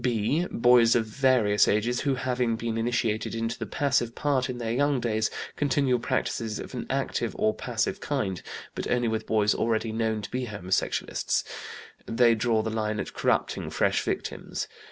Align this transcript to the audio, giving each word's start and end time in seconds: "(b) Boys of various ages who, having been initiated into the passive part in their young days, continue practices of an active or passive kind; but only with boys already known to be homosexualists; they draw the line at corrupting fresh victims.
"(b) 0.01 0.47
Boys 0.49 0.95
of 0.95 1.05
various 1.05 1.67
ages 1.67 1.99
who, 2.01 2.15
having 2.15 2.55
been 2.55 2.75
initiated 2.75 3.35
into 3.35 3.59
the 3.59 3.67
passive 3.67 4.15
part 4.15 4.49
in 4.49 4.57
their 4.57 4.71
young 4.71 4.99
days, 4.99 5.29
continue 5.55 5.99
practices 5.99 6.57
of 6.57 6.73
an 6.73 6.87
active 6.89 7.35
or 7.37 7.53
passive 7.53 7.99
kind; 8.01 8.41
but 8.73 8.89
only 8.89 9.07
with 9.07 9.27
boys 9.27 9.53
already 9.53 9.91
known 9.91 10.19
to 10.19 10.31
be 10.31 10.47
homosexualists; 10.47 11.43
they 12.07 12.33
draw 12.33 12.63
the 12.63 12.71
line 12.71 12.99
at 12.99 13.13
corrupting 13.13 13.69
fresh 13.69 14.01
victims. 14.01 14.67